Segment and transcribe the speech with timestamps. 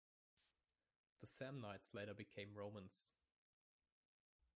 [1.19, 3.05] The Samnites later became Romans.